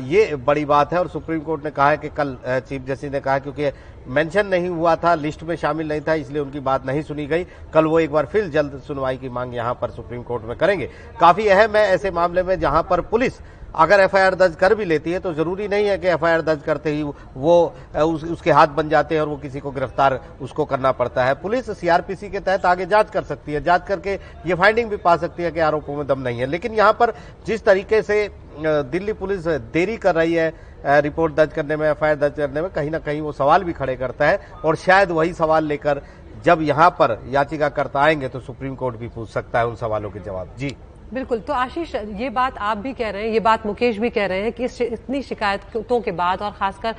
ये 0.01 0.35
बड़ी 0.37 0.63
बात 0.65 0.93
है, 0.93 0.99
और 0.99 1.07
सुप्रीम 1.09 1.39
कोर्ट 1.39 1.63
ने 1.65 1.71
कहा 1.71 1.89
है 1.89 1.97
कि 1.97 2.09
कल 2.09 2.35
चीफ 2.45 2.85
जस्टिस 2.85 3.11
ने 3.11 3.19
कहा, 3.19 3.39
क्योंकि 3.39 3.71
मेंशन 4.07 4.47
नहीं 4.47 4.69
हुआ 4.69 4.95
था, 4.95 5.13
लिस्ट 5.15 5.43
में 5.43 5.55
शामिल 5.55 5.87
नहीं 5.87 6.01
था, 6.01 6.13
इसलिए 6.15 6.41
उनकी 6.41 6.59
बात 6.61 6.85
नहीं 6.85 7.01
सुनी 7.03 7.25
गई। 7.27 7.43
कल 7.73 7.85
वो 7.85 7.99
एक 7.99 8.11
बार 8.11 8.25
फिर 8.25 8.47
जल्द 8.49 8.79
सुनवाई 8.87 9.17
की 9.17 9.29
मांग 9.29 9.55
यहाँ 9.55 9.73
पर 9.81 9.89
सुप्रीम 9.91 10.21
कोर्ट 10.23 10.43
में 10.43 10.55
करेंगे। 10.57 10.89
काफ़ी 11.19 11.47
अहम 11.47 11.75
है 11.75 11.83
ऐसे 11.85 12.11
मामले 12.11 12.43
में, 12.43 12.59
जहाँ 12.59 12.83
पर 12.89 13.01
पुलिस 13.03 13.39
अगर 13.75 13.99
एफआईआर 13.99 14.35
दर्ज 14.35 14.55
कर 14.55 14.75
भी 14.75 14.85
लेती 14.85 15.11
है 15.11 15.19
तो 15.19 15.33
ज़रूरी 15.33 15.67
नहीं 15.67 15.87
है 15.87 15.97
कि 15.97 16.07
एफआईआर 16.07 16.41
दर्ज 16.41 16.61
करते 16.63 16.91
ही 16.91 17.03
वो 17.03 17.55
उस, 17.95 18.23
उसके 18.23 18.51
हाथ 18.51 18.67
बन 18.67 18.89
जाते 18.89 19.15
हैं 19.15 19.21
और 19.21 19.27
वो 19.27 19.37
किसी 19.37 19.59
को 19.59 19.71
गिरफ़्तार 19.71 20.19
उसको 20.41 20.65
करना 20.65 20.91
पड़ता 20.93 21.25
है। 21.25 21.33
पुलिस 21.35 21.69
सीआरपीसी 21.71 22.29
के 22.29 22.39
तहत 22.39 22.65
आगे 22.65 22.85
जाँच 22.85 23.09
कर 23.09 23.23
सकती 23.23 23.53
है। 23.53 23.63
जाँच 23.63 23.87
करके 23.87 24.13
ये 24.47 24.53
फाइंडिंग 24.53 24.89
भी 24.89 24.97
पा 24.97 25.15
सकती 25.17 25.43
है 25.43 25.51
कि 25.51 25.59
आरोपों 25.61 25.95
में 25.95 26.05
दम 26.07 26.19
नहीं 26.19 26.39
है। 26.39 26.45
लेकिन 26.45 26.73
यहाँ 26.73 26.93
पर 26.93 27.13
जिस 27.47 27.65
तरीके 27.65 28.01
से 28.01 28.29
दिल्ली 28.59 29.13
पुलिस 29.13 29.47
देरी 29.47 29.97
कर 29.97 30.15
रही 30.15 30.33
है 30.33 30.53
रिपोर्ट 31.01 31.33
दर्ज 31.35 31.53
करने 31.53 31.75
में 31.75 31.89
एफआईआर 31.89 32.15
दर्ज 32.15 32.37
करने 32.37 32.61
में 32.61 32.69
कहीं 32.71 32.91
ना 32.91 32.99
कहीं 32.99 33.21
वो 33.21 33.31
सवाल 33.33 33.63
भी 33.63 33.73
खड़े 33.73 33.95
करता 33.95 34.27
है 34.27 34.39
और 34.65 34.75
शायद 34.77 35.11
वही 35.11 35.33
सवाल 35.33 35.65
लेकर 35.65 36.01
जब 36.45 36.61
यहाँ 36.61 36.89
पर 36.99 37.19
याचिकाकर्ता 37.29 38.01
आएँगे 38.01 38.27
तो 38.29 38.39
सुप्रीम 38.39 38.75
कोर्ट 38.75 38.95
भी 38.95 39.07
पूछ 39.07 39.29
सकता 39.29 39.59
है 39.59 39.67
उन 39.67 39.75
सवालों 39.75 40.09
के 40.09 40.19
जवाब। 40.19 40.55
जी। 40.57 40.75
बिल्कुल 41.11 41.39
तो 41.39 41.53
आशीष, 41.53 41.93
ये 41.95 42.29
बात 42.29 42.57
आप 42.59 42.77
भी 42.77 42.91
कह 42.93 43.09
रहे 43.09 43.23
हैं, 43.23 43.33
ये 43.33 43.39
बात 43.39 43.65
मुकेश 43.65 43.97
भी 43.97 44.09
कह 44.09 44.25
रहे 44.25 44.41
हैं 44.41 44.51
कि 44.51 44.65
इतनी 44.85 45.21
शिकायतों 45.21 45.99
के 46.01 46.11
बाद 46.11 46.41
और 46.41 46.51
खासकर 46.51 46.95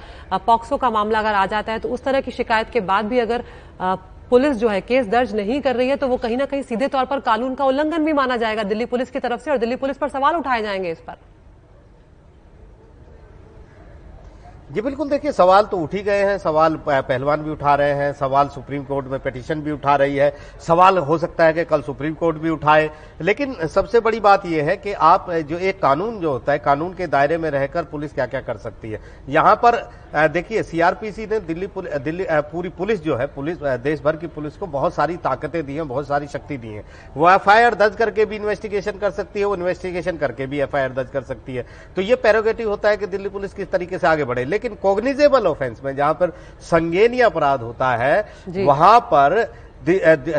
पॉक्सो 0.46 0.76
का 0.76 0.90
मामला 0.90 1.19
अगर 1.19 1.34
आ 1.34 1.44
जाता 1.46 1.72
है 1.72 1.78
तो 1.78 1.88
उस 1.88 2.05
तरह 2.05 2.20
की 2.20 2.31
शिकायत 2.31 2.70
के 2.70 2.81
बाद 2.82 3.05
भी 3.05 3.19
अगर 3.19 3.44
पुलिस 4.31 4.56
जो 4.56 4.69
है 4.69 4.81
केस 4.81 5.06
दर्ज 5.08 5.34
नहीं 5.37 5.60
कर 5.60 5.76
रही 5.76 5.88
है 5.88 5.96
तो 5.96 6.08
वो 6.08 6.16
कहीं 6.16 6.37
ना 6.37 6.44
कहीं 6.44 6.62
सीधे 6.62 6.88
तौर 6.88 7.05
पर 7.05 7.20
कानून 7.20 7.55
का 7.55 7.64
उल्लंघन 7.64 8.05
भी 8.05 8.12
माना 8.12 8.37
जाएगा 8.37 8.62
दिल्ली 8.64 8.84
पुलिस 8.87 9.10
की 9.10 9.19
तरफ़ 9.19 9.40
से 9.40 9.50
और 9.50 9.58
दिल्ली 9.58 9.76
पुलिस 9.76 9.96
पर 9.96 10.08
सवाल 10.08 10.37
उठाए 10.37 10.62
जाएँगे 10.62 10.90
इस 10.90 11.00
पर। 11.00 11.16
जी 14.70 14.81
बिल्कुल, 14.81 15.09
देखिए, 15.09 15.32
सवाल 15.32 15.65
तो 15.65 15.76
उठ 15.76 15.94
ही 15.94 16.00
गए 16.03 16.25
हैं, 16.25 16.37
सवाल 16.38 16.75
पहलवान 16.87 17.43
भी 17.43 17.50
उठा 17.50 17.75
रहे 17.75 17.93
हैं, 17.93 18.12
सवाल 18.12 18.49
सुप्रीम 18.49 18.82
कोर्ट 18.85 19.06
में 19.06 19.19
पिटीशन 19.20 19.61
भी 19.61 19.70
उठा 19.70 19.94
रही 19.97 20.17
है, 20.17 20.32
सवाल 20.67 20.99
हो 20.99 21.17
सकता 21.19 21.44
है 21.44 21.53
कि 21.53 21.65
कल 21.65 21.82
सुप्रीम 21.82 22.15
कोर्ट 22.15 22.37
भी 22.37 22.50
उठाए, 22.50 22.91
लेकिन 23.20 23.55
सबसे 23.67 24.00
बड़ी 24.00 24.20
बात 24.20 24.44
यह 24.47 24.65
है 24.65 24.76
कि 24.76 24.93
आप 24.93 25.31
जो 25.31 25.59
एक 25.59 25.81
कानून 25.82 26.19
जो 26.20 26.32
होता 26.32 26.53
है, 26.53 26.59
कानून 26.59 26.93
के 26.94 27.06
दायरे 27.06 27.38
में 27.38 27.50
रहकर 27.50 27.85
पुलिस 27.85 28.12
क्या 28.15 28.26
क्या 28.26 28.41
कर 28.41 28.56
सकती 28.59 28.91
है। 28.91 29.00
यहाँ 29.29 29.55
पर 29.65 30.29
देखिए, 30.29 30.62
सीआरपीसी 30.62 31.26
ने 31.26 31.38
दिल्ली 31.41 31.69
दिल्ली 31.76 32.26
पूरी 32.53 32.69
पुलिस 32.69 33.03
जो 33.03 33.17
है, 33.17 33.26
पुलिस 33.29 33.59
देश 33.59 34.03
भर 34.03 34.17
की 34.17 34.26
पुलिस 34.26 34.56
को 34.56 34.67
बहुत 34.69 34.94
सारी 34.94 35.17
ताकतें 35.19 35.64
दी 35.67 35.75
हैं, 35.75 35.88
बहुत 35.88 36.09
सारी 36.09 36.26
शक्ति 36.26 36.56
दी 36.59 36.69
है। 36.69 36.85
वो 37.17 37.31
एफआईआर 37.31 37.75
दर्ज 37.76 37.97
करके 37.97 38.25
भी 38.25 38.37
इन्वेस्टिगेशन 38.37 38.99
कर 38.99 39.11
सकती 39.12 39.40
है, 39.40 39.47
वो 39.47 39.57
इन्वेस्टिगेशन 39.57 40.16
करके 40.16 40.47
भी 40.47 40.61
एफआईआर 40.61 40.92
दर्ज 40.92 41.11
कर 41.11 41.23
सकती 41.23 41.57
है। 41.57 41.66
तो 41.97 42.02
ये 42.02 42.16
पैरोगेटिव 42.19 42.69
होता 42.71 42.88
है 42.88 42.97
कि 42.97 43.07
दिल्ली 43.09 43.28
पुलिस 43.28 43.54
किस 43.54 43.71
तरीके 43.71 43.99
से 43.99 44.07
आगे 44.07 44.25
बढ़े। 44.25 44.45
लेकिन 44.59 44.75
कॉग्निजेबल 44.83 45.47
ऑफेंस 45.47 45.81
में 45.85 45.95
जहाँ 45.97 46.15
पर 46.15 46.31
संज्ञेय 46.67 47.21
अपराध 47.23 47.62
होता 47.62 47.95
है 47.97 48.17
वहाँ 48.59 48.99
पर 49.12 49.45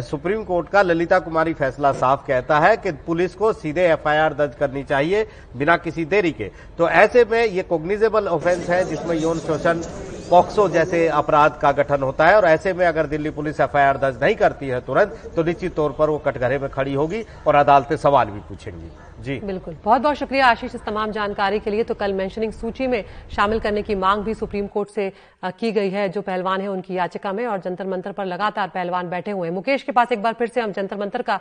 सुप्रीम 0.03 0.43
कोर्ट 0.43 0.69
का 0.69 0.81
ललिता 0.81 1.19
कुमारी 1.19 1.53
फैसला 1.53 1.91
साफ़ 1.93 2.25
कहता 2.27 2.59
है 2.59 2.75
कि 2.77 2.91
पुलिस 3.07 3.35
को 3.35 3.51
सीधे 3.53 3.85
एफआईआर 3.87 4.33
दर्ज 4.33 4.55
करनी 4.59 4.83
चाहिए 4.83 5.25
बिना 5.55 5.77
किसी 5.77 6.05
देरी 6.05 6.31
के। 6.31 6.49
तो 6.77 6.89
ऐसे 6.99 7.23
में 7.31 7.45
ये 7.45 7.63
कोग्निजेबल 7.63 8.27
ऑफेंस 8.27 8.69
है 8.69 8.83
जिसमें 8.89 9.15
यौन 9.15 9.39
शोषण 9.39 9.83
पॉक्सो 10.29 10.67
जैसे 10.69 11.07
अपराध 11.09 11.57
का 11.61 11.71
गठन 11.71 12.01
होता 12.03 12.27
है 12.27 12.35
और 12.35 12.45
ऐसे 12.45 12.73
में 12.73 12.85
अगर 12.85 13.05
दिल्ली 13.07 13.29
पुलिस 13.29 13.59
एफआईआर 13.59 13.97
दर्ज 13.97 14.23
नहीं 14.23 14.35
करती 14.35 14.67
है 14.67 14.79
तुरंत 14.81 15.31
तो 15.35 15.43
निश्चित 15.43 15.75
तौर 15.75 15.91
पर 15.91 16.09
वो 16.09 16.17
कटघरे 16.17 16.57
में 16.59 16.69
खड़ी 16.69 16.93
होगी 16.93 17.23
और 17.47 17.55
अदालतें 17.55 17.95
सवाल 17.97 18.27
भी 18.27 18.39
पूछेंगी। 18.39 18.89
जी। 19.19 19.39
बिल्कुल। 19.39 19.75
बहुत 19.85 20.01
बहुत 20.01 20.15
शुक्रिया 20.15 20.47
आशीष 20.47 20.75
इस 20.75 20.83
तमाम 20.83 21.11
जानकारी 21.11 21.59
के 21.59 21.71
लिए। 21.71 21.83
तो 21.83 21.93
कल 21.93 22.13
मेंशनिंग 22.13 22.51
सूची 22.53 22.87
में 22.87 23.03
शामिल 23.35 23.59
करने 23.59 23.81
की 23.81 23.95
मांग 23.95 24.23
भी 24.23 24.33
सुप्रीम 24.33 24.67
कोर्ट 24.67 24.89
से 24.89 25.11
की 25.59 25.71
गई 25.71 25.89
है। 25.89 26.07
जो 26.09 26.21
पहलवान 26.21 26.61
है 26.61 26.67
उनकी 26.67 26.97
याचिका 26.97 27.33
में 27.33 27.45
और 27.47 27.59
जंतर 27.59 27.87
मंतर 27.87 28.11
पर 28.11 28.25
लगातार 28.25 28.69
पहलवान 28.69 29.09
बैठे 29.09 29.31
हुए 29.31 29.47
हैं। 29.47 29.55
मुकेश 29.55 29.83
के 29.83 29.91
पास 29.91 30.11
एक 30.11 30.21
बार 30.23 30.33
फिर 30.33 30.47
से 30.47 30.61
हम 30.61 30.71
जंतर 30.71 30.97
मंतर 30.97 31.21
का 31.21 31.39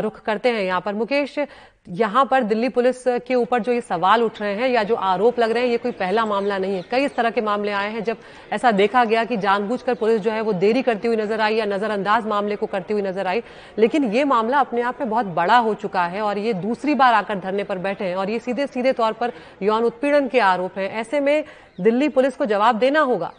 रुख 0.00 0.20
करते 0.22 0.50
हैं 0.50 0.62
यहाँ 0.62 0.80
पर। 0.80 0.94
मुकेश 0.94 1.38
यहाँ 1.90 2.24
पर 2.24 2.42
दिल्ली 2.42 2.68
पुलिस 2.68 3.02
के 3.26 3.34
ऊपर 3.34 3.60
जो 3.60 3.72
ये 3.72 3.80
सवाल 3.80 4.22
उठ 4.22 4.40
रहे 4.40 4.54
हैं 4.54 4.68
या 4.68 4.82
जो 4.82 4.94
आरोप 4.94 5.38
लग 5.38 5.50
रहे 5.50 5.62
हैं, 5.62 5.70
ये 5.70 5.78
कोई 5.78 5.92
पहला 5.92 6.24
मामला 6.26 6.58
नहीं 6.58 6.74
है। 6.74 6.82
कई 6.90 7.04
इस 7.04 7.16
तरह 7.16 7.30
के 7.30 7.40
मामले 7.40 7.72
आए 7.72 7.90
हैं, 7.92 8.02
जब 8.04 8.16
ऐसा 8.52 8.70
देखा 8.72 9.04
गया 9.04 9.24
कि 9.24 9.36
जानबूझकर 9.36 9.94
पुलिस 9.94 10.20
जो 10.20 10.30
है 10.30 10.40
वो 10.40 10.52
देरी 10.54 10.82
करती 10.82 11.08
हुई 11.08 11.16
नज़र 11.16 11.40
आई 11.40 11.54
या 11.54 11.64
नजरअंदाज 11.66 12.26
मामले 12.26 12.56
को 12.56 12.66
करती 12.66 12.92
हुई 12.92 13.02
नज़र 13.02 13.26
आई। 13.26 13.42
लेकिन 13.78 14.04
ये 14.12 14.24
मामला 14.26 14.60
अपने 14.60 14.82
आप 14.82 15.00
में 15.00 15.10
बहुत 15.10 15.26
बड़ा 15.34 15.56
हो 15.58 15.74
चुका 15.76 16.04
है 16.04 16.22
और 16.22 16.38
ये 16.38 16.52
दूसरी 16.54 16.94
बार 16.94 17.14
आकर 17.14 17.38
धरने 17.40 17.64
पर 17.64 17.78
बैठे 17.80 18.04
हैं 18.04 18.16
और 18.16 18.30
ये 18.30 18.38
सीधे 18.38 18.66
सीधे 18.68 18.92
तौर 18.92 19.12
पर 19.12 19.32
यौन 19.62 19.84
उत्पीड़न 19.84 20.28
के 20.28 20.40
आरोप 20.40 20.78
हैं। 20.78 20.90
ऐसे 20.92 21.20
में 21.20 21.44
दिल्ली 21.80 22.08
पुलिस 22.10 22.36
को 22.36 22.46
जवाब 22.46 22.78
देना 22.78 23.00
होगा। 23.00 23.32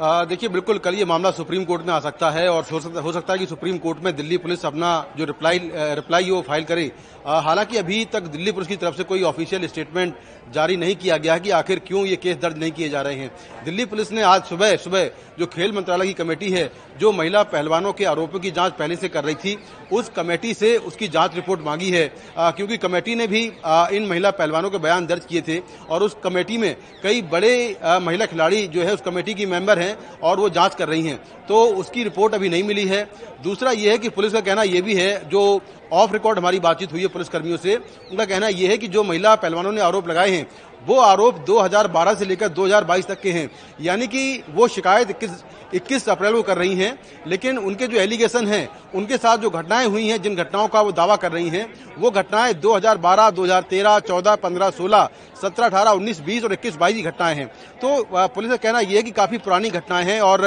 देखिए 0.00 0.48
बिल्कुल 0.48 0.78
कल 0.78 0.94
ये 0.94 1.04
मामला 1.04 1.30
सुप्रीम 1.30 1.64
कोर्ट 1.64 1.82
में 1.86 1.92
आ 1.94 1.98
सकता 2.00 2.30
है 2.30 2.48
और 2.48 2.64
हो 2.64 2.80
सकता, 2.80 3.00
हो 3.00 3.36
कि 3.36 3.46
सुप्रीम 3.46 3.78
कोर्ट 3.78 3.98
में 4.04 4.14
दिल्ली 4.16 4.36
पुलिस 4.38 4.64
अपना 4.66 4.90
जो 5.18 5.24
रिप्लाई 5.24 5.58
रिप्लाई 5.94 6.30
वो 6.30 6.40
फ़ाइल 6.42 6.64
करे। 6.64 6.90
हालाँकि 7.26 7.76
अभी 7.76 8.04
तक 8.04 8.22
दिल्ली 8.32 8.52
पुलिस 8.52 8.68
की 8.68 8.76
तरफ़ 8.76 8.96
से 8.96 9.04
कोई 9.04 9.22
ऑफिशियल 9.22 9.66
स्टेटमेंट 9.66 10.14
जारी 10.54 10.76
नहीं 10.76 10.94
किया 10.96 11.16
गया 11.16 11.34
है 11.34 11.40
कि 11.40 11.50
आखिर 11.50 11.78
क्यों 11.78 12.04
ये 12.06 12.16
केस 12.16 12.36
दर्ज 12.36 12.58
नहीं 12.58 12.70
किए 12.72 12.88
जा 12.88 13.00
रहे 13.02 13.14
हैं। 13.14 13.30
दिल्ली 13.64 13.84
पुलिस 13.84 14.12
ने 14.12 14.22
आज 14.22 14.44
सुबह 14.44 14.76
सुबह 14.78 15.10
जो 15.38 15.46
खेल 15.46 15.72
मंत्रालय 15.72 16.06
की 16.06 16.12
कमेटी 16.14 16.50
है 16.50 16.70
जो 17.00 17.12
महिला 17.12 17.42
पहलवानों 17.44 17.92
के 17.92 18.04
आरोपों 18.04 18.38
की 18.40 18.50
जाँच 18.50 18.72
पहले 18.72 18.96
से 18.96 19.08
कर 19.08 19.24
रही 19.24 19.34
थी 19.34 19.56
उस 19.92 20.08
कमेटी 20.08 20.54
से 20.54 20.76
उसकी 20.78 21.08
जाँच 21.08 21.34
रिपोर्ट 21.34 21.60
मांगी 21.60 21.90
है। 21.90 22.06
क्योंकि 22.38 22.76
कमेटी 22.78 23.14
ने 23.14 23.26
भी 23.26 23.44
इन 23.92 24.06
महिला 24.08 24.30
पहलवानों 24.32 24.70
के 24.70 24.78
बयान 24.78 25.06
दर्ज 25.06 25.24
किए 25.24 25.42
थे 25.42 25.60
और 25.90 26.02
उस 26.02 26.16
कमेटी 26.24 26.58
में 26.58 26.74
कई 27.02 27.22
बड़े 27.30 27.54
महिला 28.02 28.26
खिलाड़ी 28.26 28.66
जो 28.68 28.82
है 28.82 28.94
उस 28.94 29.00
कमेटी 29.00 29.34
की 29.34 29.46
मेंबर 29.46 29.78
हैं 29.78 29.89
और 30.22 30.40
वो 30.40 30.48
जाँच 30.48 30.74
कर 30.74 30.88
रही 30.88 31.06
हैं। 31.06 31.16
तो 31.48 31.64
उसकी 31.66 32.04
रिपोर्ट 32.04 32.34
अभी 32.34 32.48
नहीं 32.48 32.62
मिली 32.62 32.86
है। 32.86 33.08
दूसरा 33.42 33.70
ये 33.70 33.90
है 33.90 33.98
कि 33.98 34.08
पुलिस 34.08 34.32
का 34.32 34.40
कहना 34.40 34.62
यह 34.62 34.82
भी 34.82 34.94
है, 34.94 35.28
जो 35.28 35.60
ऑफ़ 35.92 36.12
रिकॉर्ड 36.12 36.38
हमारी 36.38 36.60
बातचीत 36.60 36.92
हुई 36.92 37.00
है 37.00 37.06
पुलिसकर्मियों 37.06 37.56
से, 37.56 37.76
उनका 38.10 38.24
कहना 38.24 38.48
यह 38.48 38.70
है 38.70 38.78
कि 38.78 38.88
जो 38.88 39.02
महिला 39.02 39.34
पहलवानों 39.34 39.72
ने 39.72 39.80
आरोप 39.80 40.08
लगाए 40.08 40.30
हैं 40.30 40.46
वो 40.80 40.98
आरोप 41.00 41.44
2012 41.46 42.14
से 42.14 42.24
लेकर 42.24 42.48
2022 42.50 43.06
तक 43.06 43.20
के 43.20 43.32
हैं। 43.32 43.48
यानी 43.80 44.06
कि 44.06 44.42
वो 44.50 44.68
शिकायत 44.68 45.10
इक्कीस 45.10 45.42
इक्कीस 45.74 46.08
अप्रैल 46.08 46.32
को 46.32 46.42
कर 46.42 46.58
रही 46.58 46.74
हैं 46.74 46.98
लेकिन 47.26 47.58
उनके 47.60 47.86
जो 47.86 47.98
एलिगेशन 48.00 48.46
हैं 48.46 48.68
उनके 48.94 49.16
साथ 49.16 49.38
जो 49.38 49.50
घटनाएँ 49.50 49.86
हुई 49.86 50.06
हैं 50.08 50.20
जिन 50.22 50.34
घटनाओं 50.36 50.68
का 50.68 50.80
वो 50.80 50.92
दावा 50.92 51.16
कर 51.16 51.32
रही 51.32 51.48
हैं 51.48 51.66
वो 51.98 52.10
घटनाएँ 52.10 52.54
2012, 52.54 53.30
2013, 53.30 53.98
14, 54.00 54.34
15, 54.36 54.70
16, 54.70 55.08
17, 55.42 55.66
18, 55.66 55.92
19, 55.92 56.20
20 56.22 56.44
और 56.44 56.52
21, 56.52 56.76
22 56.76 56.94
की 56.94 57.02
घटनाएँ 57.02 57.34
हैं। 57.36 57.46
तो 57.82 58.02
पुलिस 58.12 58.50
का 58.50 58.56
कहना 58.56 58.80
यह 58.80 58.96
है 58.96 59.02
कि 59.02 59.10
काफ़ी 59.10 59.38
पुरानी 59.38 59.70
घटनाएँ 59.70 60.04
हैं 60.06 60.20
और 60.22 60.44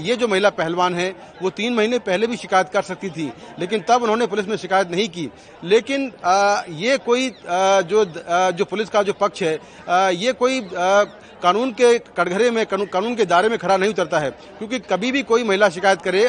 ये 0.00 0.16
जो 0.16 0.28
महिला 0.28 0.50
पहलवान 0.52 0.94
है 0.94 1.10
वो 1.42 1.50
तीन 1.52 1.74
महीने 1.74 1.98
पहले 2.00 2.26
भी 2.26 2.36
शिकायत 2.36 2.68
कर 2.72 2.82
सकती 2.84 3.10
थी 3.10 3.30
लेकिन 3.58 3.84
तब 3.88 4.02
उन्होंने 4.02 4.26
पुलिस 4.26 4.48
में 4.48 4.56
शिकायत 4.56 4.90
नहीं 4.90 5.08
की। 5.08 5.28
लेकिन 5.64 6.10
ये 6.76 6.98
कोई 7.00 7.28
जो 7.50 8.04
जो 8.52 8.64
पुलिस 8.64 8.88
का 8.88 9.02
जो 9.02 9.12
पक्ष 9.20 9.42
है। 9.46 10.14
ये 10.16 10.32
कोई 10.34 10.60
कानून 11.42 11.70
के 11.72 11.98
कटघरे 12.10 12.50
में 12.50 12.64
कानून 12.66 13.14
के 13.14 13.24
दायरे 13.24 13.48
में 13.48 13.58
खड़ा 13.58 13.76
नहीं 13.76 13.90
उतरता 13.90 14.18
है, 14.18 14.30
क्योंकि 14.58 14.78
कभी 14.82 15.10
भी 15.12 15.22
कोई 15.22 15.44
महिला 15.44 15.68
शिकायत 15.70 16.02
करे 16.02 16.22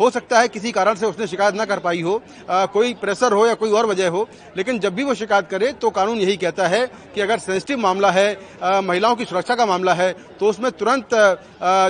हो 0.00 0.08
सकता 0.10 0.40
है 0.40 0.48
किसी 0.48 0.72
कारण 0.72 0.94
से 0.94 1.06
उसने 1.06 1.26
शिकायत 1.26 1.54
ना 1.54 1.64
कर 1.64 1.78
पाई 1.80 2.00
हो 2.02 2.20
कोई 2.50 2.92
प्रेशर 2.96 3.32
हो 3.32 3.46
या 3.46 3.54
कोई 3.54 3.70
और 3.70 3.86
वजह 3.86 4.08
हो, 4.08 4.26
लेकिन 4.56 4.78
जब 4.80 4.94
भी 4.94 5.04
वो 5.04 5.14
शिकायत 5.14 5.48
करे 5.50 5.72
तो 5.74 5.90
कानून 5.90 6.18
यही 6.18 6.36
कहता 6.36 6.66
है 6.68 6.86
कि 7.14 7.20
अगर 7.20 7.38
सेंसिटिव 7.38 7.78
मामला 7.78 8.10
है 8.10 8.80
महिलाओं 8.82 9.16
की 9.16 9.24
सुरक्षा 9.24 9.54
का 9.54 9.66
मामला 9.66 9.94
है 9.94 10.12
तो 10.40 10.48
उसमें 10.48 10.70
तुरंत 10.72 11.14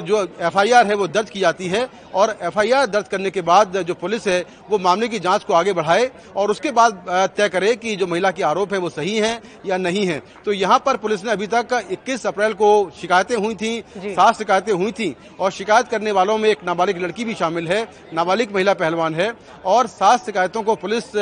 जो 0.04 0.22
एफआईआर 0.40 0.86
है 0.86 0.94
वो 0.94 1.06
दर्ज 1.08 1.30
की 1.30 1.40
जाती 1.40 1.66
है, 1.68 1.88
और 2.14 2.36
एफआईआर 2.42 2.86
दर्ज 2.88 3.08
करने 3.08 3.30
के 3.30 3.42
बाद 3.42 3.76
जो 3.78 3.94
पुलिस 3.94 4.26
है, 4.26 4.44
वो 4.70 4.78
मामले 4.78 5.08
की 5.08 5.18
जाँच 5.20 5.44
को 5.44 5.54
आगे 5.54 5.72
बढ़ाए, 5.72 6.10
और 6.36 6.50
उसके 6.50 6.70
बाद 6.70 7.04
तय 7.36 7.48
करे 7.48 7.74
कि 7.76 7.94
जो 7.96 8.06
महिला 8.06 8.30
के 8.30 8.42
आरोप 8.42 8.72
है 8.72 8.78
वो 8.78 8.90
सही 8.90 9.16
है 9.16 9.40
या 9.66 9.76
नहीं 9.78 10.04
है। 10.06 10.20
तो 10.44 10.52
यहाँ 10.60 10.78
पर 10.86 10.96
पुलिस 10.96 11.24
ने 11.24 11.30
अभी 11.30 11.46
तक 11.46 11.68
इक्कीस 11.92 12.26
अप्रैल 12.26 12.52
को 12.54 12.68
शिकायतें 13.00 13.34
हुई 13.36 13.54
थी 13.54 13.80
सात 13.96 14.36
शिकायतें 14.38 14.72
हुई 14.72 14.92
थी 14.92 15.14
और 15.40 15.50
शिकायत 15.50 15.88
करने 15.88 16.12
वालों 16.12 16.36
में 16.38 16.48
एक 16.48 16.64
नाबालिग 16.66 17.02
लड़की 17.02 17.24
भी 17.24 17.34
शामिल 17.34 17.68
है 17.68 17.82
नाबालिग 18.14 18.54
महिला 18.54 18.74
पहलवान 18.74 19.14
है 19.14 19.32
और 19.66 19.86
सात 19.88 20.26
शिकायतों 20.26 20.62
को 20.62 20.74
पुलिस 20.76 21.14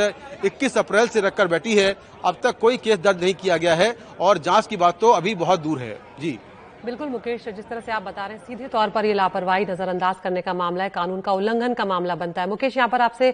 इक्कीस 0.45 0.79
अप्रैल 0.79 1.09
से 1.09 1.21
रखकर 1.21 1.49
बैठी 1.49 1.77
है। 1.77 1.95
अब 2.25 2.37
तक 2.43 2.59
कोई 2.59 2.77
केस 2.79 2.99
दर्ज 2.99 3.23
नहीं 3.23 3.35
किया 3.35 3.57
गया 3.57 3.75
है 3.75 3.97
और 4.21 4.39
जाँच 4.41 4.67
की 4.67 4.77
बात 4.77 5.01
तो 5.01 5.11
अभी 5.13 5.35
बहुत 5.37 5.61
दूर 5.61 5.79
है। 5.79 5.99
जी। 6.21 6.39
बिल्कुल 6.79 7.09
मुकेश, 7.09 7.49
जिस 7.49 7.69
तरह 7.69 7.81
से 7.81 7.93
आप 7.93 8.03
बता 8.03 8.27
रहे 8.27 8.37
हैं, 8.37 8.45
सीधे 8.47 8.67
तौर 8.69 8.91
पर 8.91 9.05
ये 9.05 9.15
लापरवाही 9.15 9.65
नजरअंदाज 9.67 10.17
करने 10.23 10.41
का 10.41 10.53
मामला 10.55 10.85
है, 10.85 10.91
कानून 10.91 11.21
का 11.21 11.33
उल्लंघन 11.33 11.75
का 11.75 11.85
मामला 11.85 12.15
बनता 12.15 12.43
है। 12.43 12.49
मुकेश, 12.49 12.77
यहाँ 12.77 12.89
पर 12.89 13.01
आपसे 13.01 13.29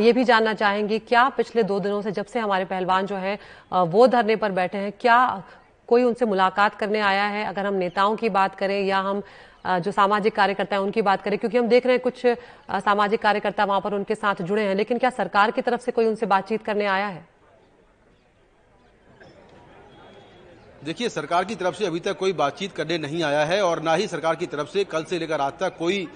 ये 0.00 0.12
भी 0.12 0.24
जानना 0.24 0.54
चाहेंगे, 0.54 0.98
क्या 1.00 1.28
पिछले 1.30 1.62
दो 1.62 1.78
दिनों 1.80 2.00
से 2.02 2.12
जब 2.12 2.26
से 2.26 2.38
हमारे 2.40 2.64
पहलवान 2.64 3.06
जो 3.06 3.16
है 3.16 3.38
वो 3.72 4.06
धरने 4.06 4.36
पर 4.36 4.52
बैठे 4.52 4.78
हैं, 4.78 4.92
क्या 5.00 5.42
कोई 5.88 6.02
उनसे 6.04 6.26
मुलाकात 6.26 6.74
करने 6.76 7.00
आया 7.02 7.26
है? 7.26 7.44
अगर 7.46 7.66
हम 7.66 7.74
नेताओं 7.76 8.16
की 8.16 8.28
बात 8.30 8.54
करें 8.54 8.82
या 8.82 8.98
हम 9.00 9.22
जो 9.66 9.92
सामाजिक 9.92 10.34
कार्यकर्ता 10.34 10.76
है, 10.76 10.82
उनकी 10.82 11.02
बात 11.02 11.22
करें, 11.22 11.38
क्योंकि 11.38 11.58
हम 11.58 11.68
देख 11.68 11.86
रहे 11.86 11.94
हैं 11.94 12.02
कुछ 12.02 12.26
सामाजिक 12.84 13.22
कार्यकर्ता 13.22 13.64
वहाँ 13.64 13.80
पर 13.80 13.94
उनके 13.94 14.14
साथ 14.14 14.42
जुड़े 14.42 14.62
हैं, 14.62 14.74
लेकिन 14.74 14.98
क्या 14.98 15.10
सरकार 15.12 15.50
की 15.50 15.62
तरफ़ 15.62 15.80
से 15.80 15.92
कोई 15.92 16.06
उनसे 16.06 16.26
बातचीत 16.28 16.62
करने 16.64 16.86
आया 16.86 17.06
है? 17.06 17.26
देखिए, 20.82 21.08
सरकार 21.08 21.44
की 21.44 21.54
तरफ़ 21.54 21.74
से 21.74 21.86
अभी 21.86 22.00
तक 22.00 22.16
कोई 22.18 22.32
बातचीत 22.32 22.72
करने 22.72 22.98
नहीं 22.98 23.22
आया 23.24 23.44
है 23.44 23.60
और 23.62 23.80
ना 23.82 23.94
ही 23.94 24.06
सरकार 24.08 24.34
की 24.36 24.46
तरफ़ 24.46 24.68
से 24.68 24.84
कल 24.84 25.04
से 25.04 25.18
लेकर 25.18 25.40
आज 25.40 25.52
तक 25.60 25.76
कोई 25.78 26.06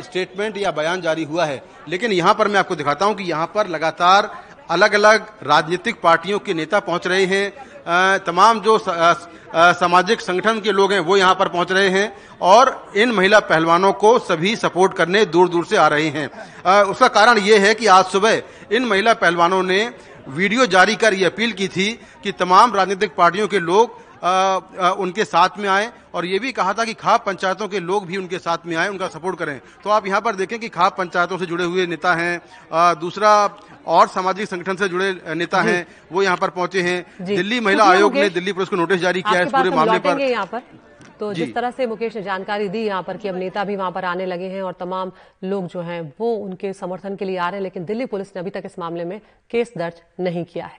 स्टेटमेंट 0.00 0.56
या 0.56 0.70
बयान 0.70 1.00
जारी 1.00 1.24
हुआ 1.24 1.44
है। 1.44 1.62
लेकिन 1.88 2.12
यहाँ 2.12 2.34
पर 2.34 2.48
मैं 2.48 2.58
आपको 2.60 2.76
दिखाता 2.76 3.06
हूँ 3.06 3.14
कि 3.14 3.24
यहाँ 3.24 3.46
पर 3.54 3.68
लगातार 3.68 4.30
अलग 4.70 4.94
अलग 4.94 5.26
राजनीतिक 5.42 6.00
पार्टियों 6.02 6.38
के 6.38 6.54
नेता 6.54 6.80
पहुँच 6.80 7.06
रहे 7.06 7.24
हैं। 7.26 8.20
तमाम 8.20 8.60
जो 8.60 8.78
सामाजिक 8.78 10.20
संगठन 10.20 10.60
के 10.60 10.72
लोग 10.72 10.92
हैं, 10.92 11.00
वो 11.00 11.16
यहाँ 11.16 11.34
पर 11.34 11.48
पहुँच 11.48 11.72
रहे 11.72 11.88
हैं 11.90 12.12
और 12.42 12.92
इन 12.96 13.12
महिला 13.12 13.40
पहलवानों 13.40 13.92
को 13.94 14.18
सभी 14.20 14.56
सपोर्ट 14.56 14.94
करने 14.94 15.24
दूर 15.26 15.48
दूर 15.48 15.66
से 15.66 15.76
आ 15.76 15.86
रहे 15.88 16.08
हैं। 16.08 16.82
उसका 16.84 17.08
कारण 17.10 17.38
ये 17.40 17.58
है 17.58 17.74
कि 17.74 17.86
आज 17.88 18.04
सुबह 18.06 18.42
इन 18.72 18.84
महिला 18.84 19.14
पहलवानों 19.14 19.62
ने 19.62 19.84
वीडियो 20.28 20.66
जारी 20.66 20.94
कर 20.96 21.14
ये 21.14 21.24
अपील 21.24 21.52
की 21.52 21.68
थी 21.68 21.90
कि 22.22 22.32
तमाम 22.32 22.74
राजनीतिक 22.74 23.14
पार्टियों 23.14 23.48
के 23.48 23.58
लोग 23.60 24.02
आ, 24.24 24.28
आ, 24.28 24.90
उनके 24.94 25.24
साथ 25.24 25.58
में 25.58 25.68
आए 25.68 25.90
और 26.14 26.26
ये 26.26 26.38
भी 26.38 26.52
कहा 26.52 26.72
था 26.72 26.84
कि 26.84 26.92
खाप 26.94 27.24
पंचायतों 27.26 27.66
के 27.68 27.80
लोग 27.80 28.06
भी 28.06 28.16
उनके 28.16 28.38
साथ 28.38 28.58
में 28.66 28.74
आए 28.76 28.88
उनका 28.88 29.08
सपोर्ट 29.08 29.38
करें। 29.38 29.60
तो 29.84 29.90
आप 29.90 30.06
यहाँ 30.06 30.20
पर 30.20 30.34
देखें 30.36 30.58
कि 30.58 30.68
खाप 30.68 30.96
पंचायतों 30.98 31.38
से 31.38 31.46
जुड़े 31.46 31.64
हुए 31.64 31.86
नेता 31.86 32.14
हैं 32.14 32.40
दूसरा 33.00 33.32
और 33.86 34.06
सामाजिक 34.08 34.48
संगठन 34.48 34.76
से 34.76 34.88
जुड़े 34.88 35.34
नेता 35.34 35.62
हैं 35.62 35.86
वो 36.12 36.22
यहाँ 36.22 36.36
पर 36.36 36.50
पहुँचे 36.50 36.82
हैं। 36.82 37.26
दिल्ली 37.26 37.60
महिला 37.60 37.84
आयोग 37.84 38.14
ने 38.14 38.28
दिल्ली 38.30 38.52
पुलिस 38.52 38.68
को 38.68 38.76
नोटिस 38.76 39.00
जारी 39.00 39.22
किया 39.22 39.38
है 39.38 39.46
इस 39.46 39.52
पूरे 39.52 39.70
मामले 39.70 39.98
पर। 39.98 40.14
पर। 40.46 40.62
तो 41.20 41.32
जिस 41.34 41.54
तरह 41.54 41.70
से 41.70 41.86
मुकेश 41.86 42.16
ने 42.16 42.22
जानकारी 42.22 42.68
दी 42.68 42.84
यहाँ 42.84 43.02
पर 43.02 43.16
कि 43.16 43.28
अब 43.28 43.36
नेता 43.36 43.64
भी 43.64 43.76
वहाँ 43.76 43.90
पर 43.92 44.04
आने 44.04 44.26
लगे 44.26 44.48
हैं 44.48 44.62
और 44.62 44.72
तमाम 44.72 45.12
लोग 45.44 45.66
जो 45.66 45.80
हैं 45.80 46.00
वो 46.20 46.34
उनके 46.36 46.72
समर्थन 46.72 47.16
के 47.16 47.24
लिए 47.24 47.36
आ 47.36 47.48
रहे 47.48 47.58
हैं 47.58 47.62
लेकिन 47.62 47.84
दिल्ली 47.84 48.06
पुलिस 48.06 48.34
ने 48.36 48.40
अभी 48.40 48.50
तक 48.50 48.62
इस 48.64 48.78
मामले 48.78 49.04
में 49.04 49.20
केस 49.50 49.72
दर्ज 49.78 50.02
नहीं 50.20 50.44
किया 50.44 50.66
है। 50.66 50.72